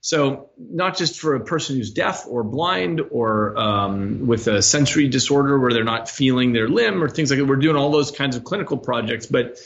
[0.00, 5.08] so not just for a person who's deaf or blind or um, with a sensory
[5.08, 7.46] disorder where they're not feeling their limb or things like that.
[7.46, 9.58] We're doing all those kinds of clinical projects, but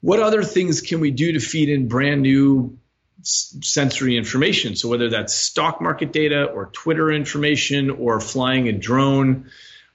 [0.00, 2.78] what other things can we do to feed in brand new
[3.22, 4.76] sensory information?
[4.76, 9.50] So whether that's stock market data or Twitter information or flying a drone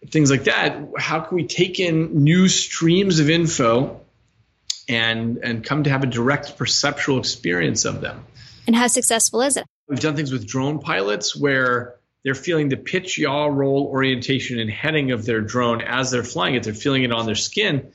[0.09, 4.01] things like that, how can we take in new streams of info
[4.87, 8.23] and and come to have a direct perceptual experience of them?
[8.67, 9.65] And how successful is it?
[9.87, 14.69] We've done things with drone pilots where they're feeling the pitch, yaw, roll, orientation, and
[14.69, 16.63] heading of their drone as they're flying it.
[16.63, 17.91] They're feeling it on their skin.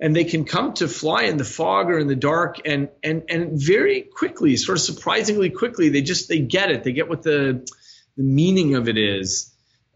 [0.00, 3.24] And they can come to fly in the fog or in the dark and and
[3.28, 6.84] and very quickly, sort of surprisingly quickly, they just they get it.
[6.84, 7.68] They get what the
[8.16, 9.49] the meaning of it is.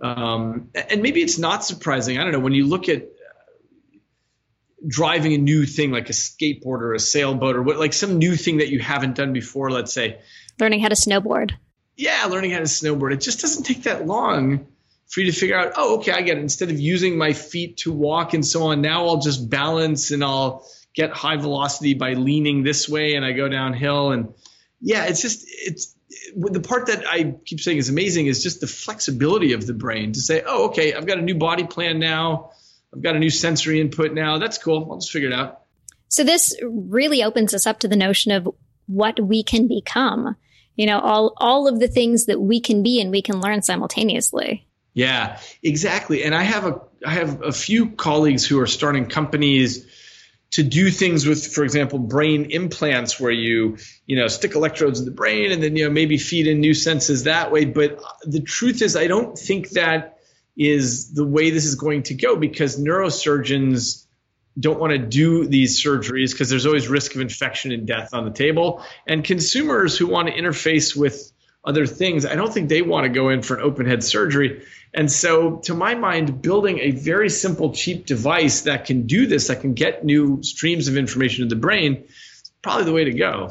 [0.05, 2.19] Um, and maybe it's not surprising.
[2.19, 2.41] I don't know.
[2.41, 3.99] When you look at uh,
[4.87, 8.37] driving a new thing like a skateboard or a sailboat or what, like some new
[8.37, 10.21] thing that you haven't done before, let's say.
[10.61, 11.53] Learning how to snowboard.
[11.97, 13.15] Yeah, learning how to snowboard.
[13.15, 14.67] It just doesn't take that long
[15.09, 16.43] for you to figure out, oh, okay, I get it.
[16.43, 20.23] Instead of using my feet to walk and so on, now I'll just balance and
[20.23, 24.11] I'll get high velocity by leaning this way and I go downhill.
[24.11, 24.35] And
[24.83, 25.94] yeah, it's just, it's,
[26.35, 30.13] the part that I keep saying is amazing is just the flexibility of the brain
[30.13, 32.53] to say, oh, okay, I've got a new body plan now.
[32.95, 34.39] I've got a new sensory input now.
[34.39, 34.89] That's cool.
[34.91, 35.63] I'll just figure it out.
[36.09, 38.49] So this really opens us up to the notion of
[38.87, 40.37] what we can become.
[40.77, 43.63] You know, all all of the things that we can be and we can learn
[43.63, 44.67] simultaneously.
[44.93, 46.25] Yeah, exactly.
[46.25, 49.87] And I have a I have a few colleagues who are starting companies
[50.55, 55.05] to do things with, for example, brain implants where you, you know, stick electrodes in
[55.05, 57.65] the brain and then, you know, maybe feed in new senses that way.
[57.65, 60.19] But the truth is, I don't think that
[60.57, 64.07] is the way this is going to go because neurosurgeons
[64.57, 68.25] don't want to do these surgeries because there's always risk of infection and death on
[68.25, 68.85] the table.
[69.09, 71.33] And consumers who want to interface with
[71.65, 74.65] other things, I don't think they want to go in for an open head surgery.
[74.93, 79.49] And so, to my mind, building a very simple, cheap device that can do this,
[79.49, 83.13] that can get new streams of information to the brain, is probably the way to
[83.13, 83.51] go.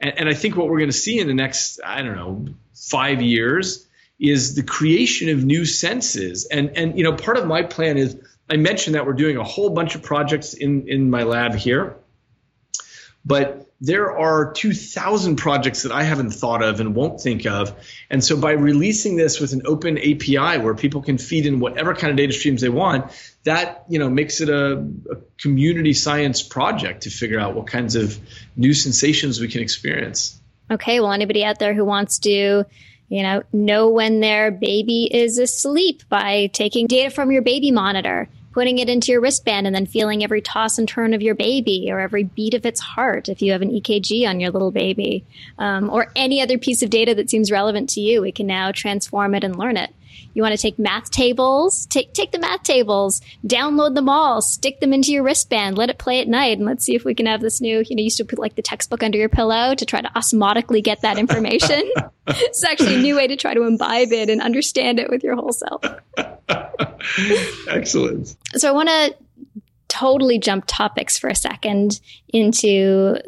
[0.00, 2.46] And, and I think what we're going to see in the next, I don't know,
[2.74, 3.86] five years
[4.18, 6.46] is the creation of new senses.
[6.46, 8.16] And, and you know, part of my plan is
[8.50, 11.96] I mentioned that we're doing a whole bunch of projects in, in my lab here,
[13.24, 17.74] but there are 2,000 projects that I haven't thought of and won't think of.
[18.08, 21.94] And so by releasing this with an open API where people can feed in whatever
[21.94, 23.12] kind of data streams they want,
[23.44, 24.78] that you know makes it a,
[25.10, 28.18] a community science project to figure out what kinds of
[28.56, 30.40] new sensations we can experience.
[30.70, 32.64] Okay, well, anybody out there who wants to
[33.08, 38.28] you know, know when their baby is asleep by taking data from your baby monitor,
[38.54, 41.88] putting it into your wristband, and then feeling every toss and turn of your baby
[41.90, 45.24] or every beat of its heart if you have an EKG on your little baby,
[45.58, 48.22] um, or any other piece of data that seems relevant to you.
[48.22, 49.92] We can now transform it and learn it.
[50.32, 51.86] You want to take math tables?
[51.86, 55.98] Take take the math tables, download them all, stick them into your wristband, let it
[55.98, 57.78] play at night, and let's see if we can have this new.
[57.78, 60.08] You know, you used to put like the textbook under your pillow to try to
[60.08, 61.90] osmotically get that information.
[62.26, 65.36] it's actually a new way to try to imbibe it and understand it with your
[65.36, 65.82] whole self.
[67.68, 68.36] Excellent.
[68.56, 69.16] So I want to
[69.88, 73.18] totally jump topics for a second into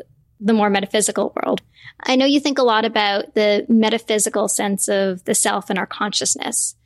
[0.40, 1.62] the more metaphysical world.
[2.00, 5.86] I know you think a lot about the metaphysical sense of the self and our
[5.86, 6.76] consciousness.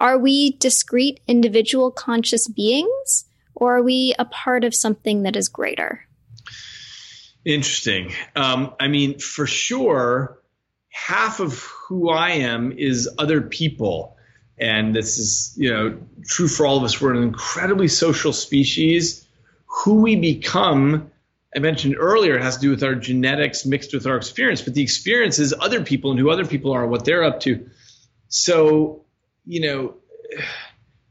[0.00, 5.48] Are we discrete individual conscious beings or are we a part of something that is
[5.48, 6.06] greater?
[7.44, 8.12] Interesting.
[8.36, 10.40] Um, I mean, for sure,
[10.90, 14.16] half of who I am is other people.
[14.58, 17.00] And this is, you know, true for all of us.
[17.00, 19.24] We're an incredibly social species.
[19.66, 21.10] Who we become,
[21.54, 24.62] I mentioned earlier, has to do with our genetics mixed with our experience.
[24.62, 27.68] But the experience is other people and who other people are, what they're up to.
[28.28, 29.06] So
[29.48, 29.94] you know,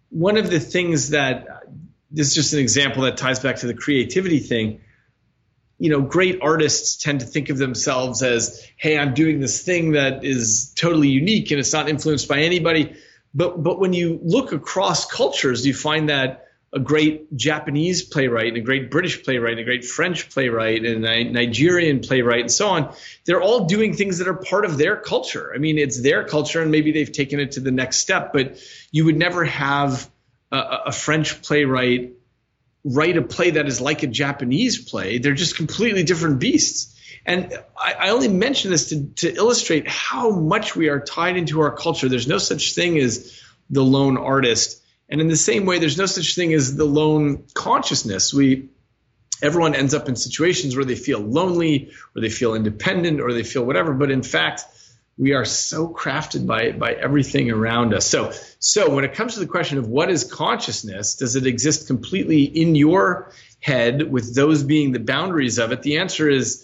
[0.10, 1.48] one of the things that
[2.12, 4.82] this is just an example that ties back to the creativity thing.
[5.80, 9.92] You know, great artists tend to think of themselves as, hey, I'm doing this thing
[9.92, 12.96] that is totally unique and it's not influenced by anybody.
[13.34, 18.58] But but when you look across cultures, you find that a great Japanese playwright and
[18.58, 22.70] a great British playwright and a great French playwright and a Nigerian playwright and so
[22.70, 22.94] on.
[23.26, 25.54] They're all doing things that are part of their culture.
[25.56, 28.62] I mean, it's their culture and maybe they've taken it to the next step, but
[28.92, 30.10] you would never have
[30.52, 32.14] a, a French playwright
[32.84, 35.18] write a play that is like a Japanese play.
[35.20, 36.96] They're just completely different beasts.
[37.26, 41.62] And I, I only mention this to, to illustrate how much we are tied into
[41.62, 42.08] our culture.
[42.08, 46.06] There's no such thing as the lone artist and in the same way, there's no
[46.06, 48.34] such thing as the lone consciousness.
[48.34, 48.70] We
[49.42, 53.44] everyone ends up in situations where they feel lonely or they feel independent or they
[53.44, 53.94] feel whatever.
[53.94, 54.64] But in fact,
[55.18, 58.06] we are so crafted by by everything around us.
[58.06, 61.88] So so when it comes to the question of what is consciousness, does it exist
[61.88, 65.82] completely in your head with those being the boundaries of it?
[65.82, 66.64] The answer is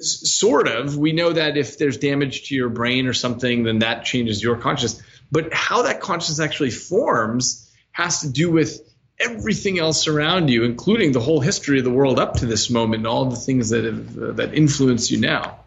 [0.00, 0.96] sort of.
[0.96, 4.56] We know that if there's damage to your brain or something, then that changes your
[4.56, 5.01] consciousness.
[5.32, 8.80] But how that consciousness actually forms has to do with
[9.18, 13.00] everything else around you, including the whole history of the world up to this moment
[13.00, 15.58] and all the things that have, uh, that influence you now.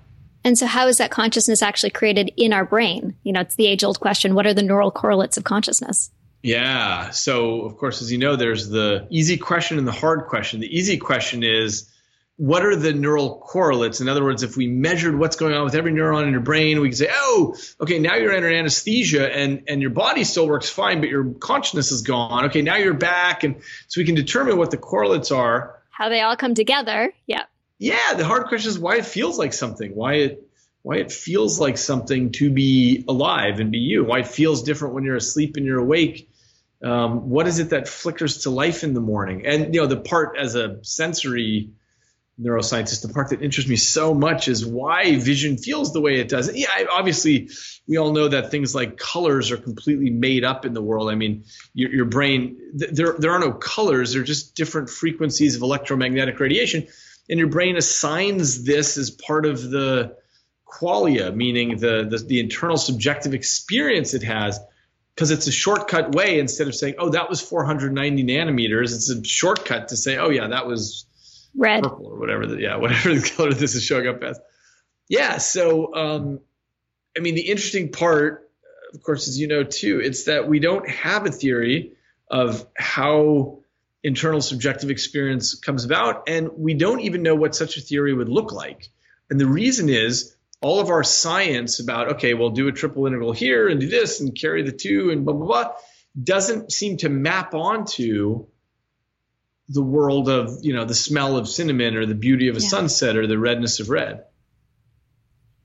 [0.43, 3.15] And so, how is that consciousness actually created in our brain?
[3.23, 6.11] You know, it's the age old question what are the neural correlates of consciousness?
[6.43, 7.09] Yeah.
[7.09, 10.59] So, of course, as you know, there's the easy question and the hard question.
[10.59, 11.89] The easy question is
[12.37, 14.01] what are the neural correlates?
[14.01, 16.81] In other words, if we measured what's going on with every neuron in your brain,
[16.81, 20.69] we could say, oh, okay, now you're under anesthesia and, and your body still works
[20.69, 22.45] fine, but your consciousness is gone.
[22.45, 23.45] Okay, now you're back.
[23.45, 25.81] And so we can determine what the correlates are.
[25.89, 27.13] How they all come together.
[27.25, 27.43] Yeah.
[27.79, 28.15] Yeah.
[28.15, 30.41] The hard question is why it feels like something, why it
[30.81, 34.93] why it feels like something to be alive and be you, why it feels different
[34.93, 36.29] when you're asleep and you're awake.
[36.83, 39.47] Um, what is it that flickers to life in the morning?
[39.47, 41.71] And you know, the part as a sensory
[42.39, 46.27] neuroscientist, the part that interests me so much is why vision feels the way it
[46.27, 46.53] does.
[46.53, 47.49] Yeah, obviously,
[47.87, 51.09] we all know that things like colors are completely made up in the world.
[51.09, 55.61] I mean, your, your brain, there, there are no colors, they're just different frequencies of
[55.61, 56.87] electromagnetic radiation.
[57.29, 60.17] And your brain assigns this as part of the
[60.67, 64.59] qualia, meaning the, the, the internal subjective experience it has.
[65.15, 68.93] Because it's a shortcut way instead of saying, oh, that was 490 nanometers.
[68.93, 71.05] It's a shortcut to say, oh, yeah, that was
[71.57, 72.47] red, purple, or whatever.
[72.47, 74.39] The, yeah, whatever the color this is showing up as.
[75.07, 75.37] Yeah.
[75.37, 76.39] So, um,
[77.17, 78.45] I mean, the interesting part
[78.95, 81.93] of course, as you know too, it's that we don't have a theory
[82.29, 83.59] of how
[84.03, 88.29] internal subjective experience comes about, and we don't even know what such a theory would
[88.29, 88.89] look like.
[89.29, 93.33] And the reason is all of our science about, okay, we'll do a triple integral
[93.33, 95.71] here and do this and carry the two and blah, blah, blah,
[96.21, 98.47] doesn't seem to map onto
[99.69, 102.67] the world of, you know, the smell of cinnamon or the beauty of a yeah.
[102.67, 104.23] sunset or the redness of red.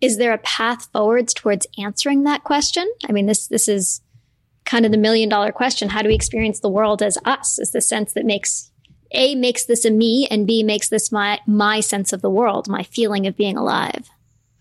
[0.01, 2.91] Is there a path forwards towards answering that question?
[3.07, 4.01] I mean, this this is
[4.65, 5.91] kind of the million dollar question.
[5.91, 7.59] How do we experience the world as us?
[7.59, 8.71] Is the sense that makes
[9.13, 12.69] A makes this a me and B makes this my my sense of the world,
[12.69, 14.09] my feeling of being alive.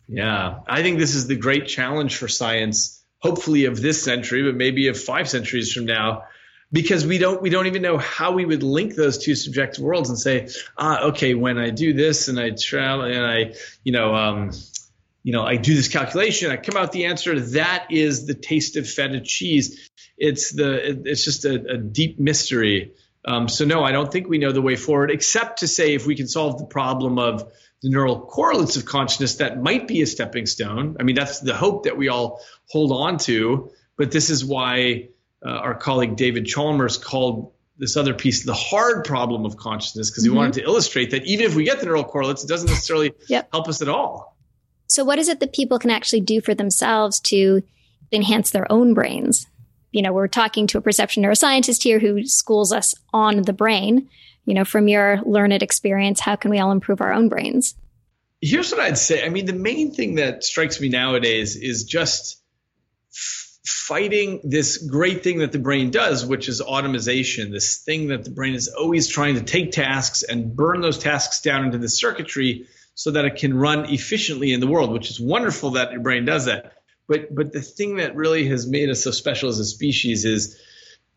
[0.09, 0.59] Yeah.
[0.67, 4.87] I think this is the great challenge for science, hopefully of this century, but maybe
[4.87, 6.23] of five centuries from now.
[6.71, 10.09] Because we don't we don't even know how we would link those two subjective worlds
[10.09, 14.13] and say, ah, okay, when I do this and I travel and I, you know,
[14.13, 14.51] um,
[15.23, 17.39] you know, I do this calculation, I come out the answer.
[17.39, 19.89] That is the taste of feta cheese.
[20.17, 22.93] It's the it's just a, a deep mystery.
[23.25, 26.05] Um, so no, I don't think we know the way forward, except to say if
[26.05, 27.51] we can solve the problem of
[27.81, 30.97] the neural correlates of consciousness, that might be a stepping stone.
[30.99, 33.71] I mean, that's the hope that we all hold on to.
[33.97, 35.09] But this is why
[35.45, 40.23] uh, our colleague David Chalmers called this other piece the hard problem of consciousness because
[40.23, 40.37] he mm-hmm.
[40.37, 43.47] wanted to illustrate that even if we get the neural correlates, it doesn't necessarily yep.
[43.51, 44.37] help us at all.
[44.87, 47.63] So, what is it that people can actually do for themselves to
[48.11, 49.47] enhance their own brains?
[49.91, 54.09] You know, we're talking to a perception neuroscientist here who schools us on the brain.
[54.45, 57.75] You know, from your learned experience, how can we all improve our own brains?
[58.41, 59.23] Here's what I'd say.
[59.23, 62.41] I mean, the main thing that strikes me nowadays is just
[63.65, 68.31] fighting this great thing that the brain does, which is automation, this thing that the
[68.31, 72.67] brain is always trying to take tasks and burn those tasks down into the circuitry
[72.95, 76.25] so that it can run efficiently in the world, which is wonderful that your brain
[76.25, 76.73] does that.
[77.07, 80.59] But but the thing that really has made us so special as a species is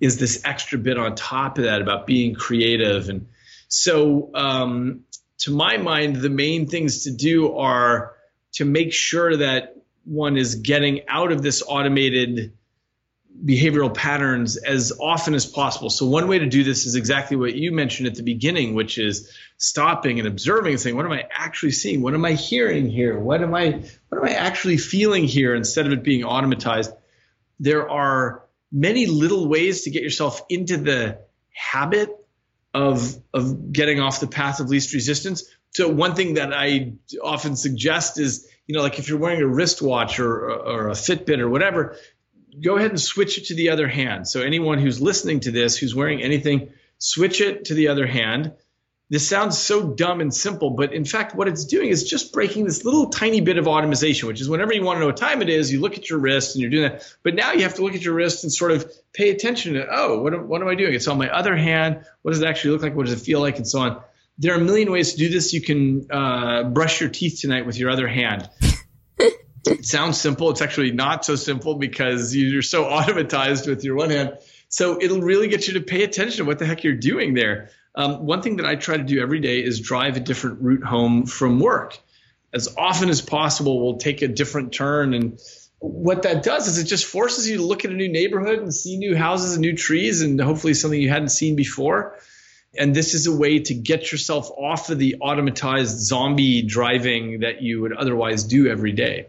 [0.00, 3.08] is this extra bit on top of that about being creative.
[3.08, 3.28] And
[3.68, 5.04] so um,
[5.38, 8.14] to my mind, the main things to do are
[8.54, 12.52] to make sure that one is getting out of this automated
[13.44, 15.90] behavioral patterns as often as possible.
[15.90, 18.98] So one way to do this is exactly what you mentioned at the beginning, which
[18.98, 22.02] is stopping and observing and saying, what am I actually seeing?
[22.02, 23.18] What am I hearing here?
[23.18, 26.94] What am I what am I actually feeling here instead of it being automatized?
[27.58, 31.18] There are many little ways to get yourself into the
[31.52, 32.10] habit
[32.74, 35.44] of of getting off the path of least resistance.
[35.70, 39.46] So one thing that I often suggest is, you know, like if you're wearing a
[39.46, 41.98] wristwatch or, or a Fitbit or whatever,
[42.58, 44.26] go ahead and switch it to the other hand.
[44.26, 48.54] So anyone who's listening to this, who's wearing anything, switch it to the other hand.
[49.10, 52.64] This sounds so dumb and simple, but in fact, what it's doing is just breaking
[52.64, 55.42] this little tiny bit of automation, which is whenever you want to know what time
[55.42, 57.14] it is, you look at your wrist and you're doing that.
[57.22, 59.86] But now you have to look at your wrist and sort of pay attention to,
[59.90, 60.94] oh, what what am I doing?
[60.94, 62.06] It's on my other hand.
[62.22, 62.96] What does it actually look like?
[62.96, 63.58] What does it feel like?
[63.58, 64.02] And so on.
[64.42, 65.54] There are a million ways to do this.
[65.54, 68.50] You can uh, brush your teeth tonight with your other hand
[69.66, 70.50] it sounds simple.
[70.50, 74.38] It's actually not so simple because you're so automatized with your one hand.
[74.68, 77.70] So it'll really get you to pay attention to what the heck you're doing there.
[77.94, 80.82] Um, one thing that I try to do every day is drive a different route
[80.82, 81.98] home from work.
[82.54, 85.14] As often as possible, we'll take a different turn.
[85.14, 85.38] And
[85.78, 88.74] what that does is it just forces you to look at a new neighborhood and
[88.74, 92.18] see new houses and new trees and hopefully something you hadn't seen before.
[92.78, 97.60] And this is a way to get yourself off of the automatized zombie driving that
[97.60, 99.26] you would otherwise do every day.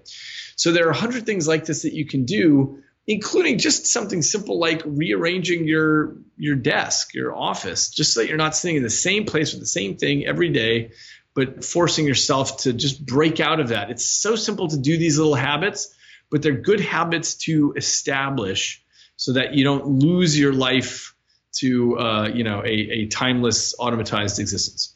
[0.55, 4.21] So there are a hundred things like this that you can do, including just something
[4.21, 8.83] simple like rearranging your your desk, your office, just so that you're not sitting in
[8.83, 10.91] the same place with the same thing every day,
[11.35, 13.89] but forcing yourself to just break out of that.
[13.89, 15.93] It's so simple to do these little habits,
[16.31, 18.83] but they're good habits to establish
[19.17, 21.12] so that you don't lose your life
[21.53, 24.95] to uh, you know a, a timeless automatized existence.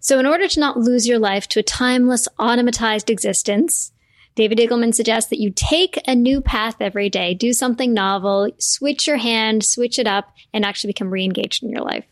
[0.00, 3.92] So, in order to not lose your life to a timeless automatized existence,
[4.34, 9.06] David Eagleman suggests that you take a new path every day, do something novel, switch
[9.06, 12.06] your hand, switch it up, and actually become re engaged in your life.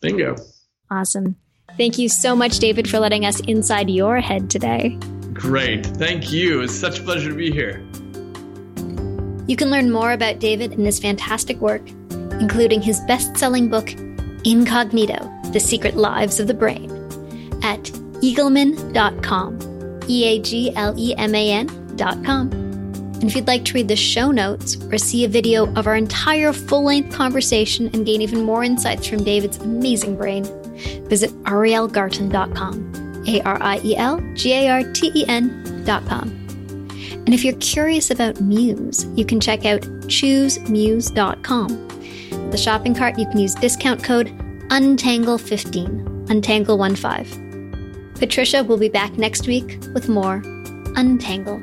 [0.00, 0.36] Bingo.
[0.90, 1.36] Awesome.
[1.76, 4.98] Thank you so much, David, for letting us inside your head today.
[5.34, 5.84] Great.
[5.86, 6.62] Thank you.
[6.62, 7.84] It's such a pleasure to be here.
[9.46, 11.82] You can learn more about David and his fantastic work
[12.40, 13.92] including his best selling book,
[14.44, 16.90] Incognito The Secret Lives of the Brain,
[17.62, 17.82] at
[18.22, 19.68] eagleman.com.
[20.08, 22.50] E A G L E M A N.com.
[22.50, 25.96] And if you'd like to read the show notes or see a video of our
[25.96, 30.44] entire full length conversation and gain even more insights from David's amazing brain,
[31.08, 33.24] visit arielgarten.com.
[33.26, 36.28] A R I E L G A R T E N.com.
[37.26, 41.88] And if you're curious about Muse, you can check out choosemuse.com.
[42.50, 44.28] The shopping cart, you can use discount code
[44.68, 48.18] UNTANGLE15, UNTANGLE15.
[48.18, 50.42] Patricia will be back next week with more
[50.96, 51.62] Untangle.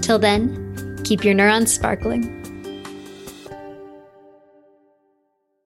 [0.00, 2.39] Till then, keep your neurons sparkling.